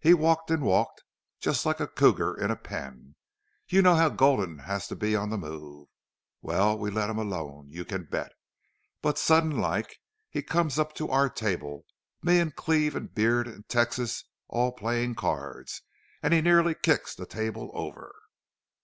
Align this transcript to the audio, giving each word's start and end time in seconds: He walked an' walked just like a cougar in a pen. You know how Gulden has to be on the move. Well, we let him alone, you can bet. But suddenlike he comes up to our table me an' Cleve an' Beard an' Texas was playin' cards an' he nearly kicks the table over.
He 0.00 0.12
walked 0.12 0.50
an' 0.50 0.62
walked 0.62 1.04
just 1.38 1.64
like 1.64 1.78
a 1.78 1.86
cougar 1.86 2.34
in 2.36 2.50
a 2.50 2.56
pen. 2.56 3.14
You 3.68 3.80
know 3.80 3.94
how 3.94 4.08
Gulden 4.08 4.58
has 4.62 4.88
to 4.88 4.96
be 4.96 5.14
on 5.14 5.30
the 5.30 5.38
move. 5.38 5.86
Well, 6.42 6.76
we 6.76 6.90
let 6.90 7.08
him 7.08 7.18
alone, 7.18 7.68
you 7.68 7.84
can 7.84 8.02
bet. 8.06 8.32
But 9.02 9.18
suddenlike 9.18 9.94
he 10.30 10.42
comes 10.42 10.80
up 10.80 10.94
to 10.96 11.10
our 11.10 11.30
table 11.30 11.86
me 12.24 12.40
an' 12.40 12.54
Cleve 12.56 12.96
an' 12.96 13.06
Beard 13.14 13.46
an' 13.46 13.66
Texas 13.68 14.24
was 14.48 14.74
playin' 14.76 15.14
cards 15.14 15.82
an' 16.24 16.32
he 16.32 16.40
nearly 16.40 16.74
kicks 16.74 17.14
the 17.14 17.24
table 17.24 17.70
over. 17.72 18.12